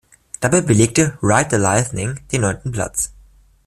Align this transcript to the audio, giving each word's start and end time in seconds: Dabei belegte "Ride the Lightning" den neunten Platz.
Dabei 0.39 0.61
belegte 0.63 1.19
"Ride 1.21 1.49
the 1.51 1.57
Lightning" 1.57 2.19
den 2.31 2.41
neunten 2.41 2.71
Platz. 2.71 3.13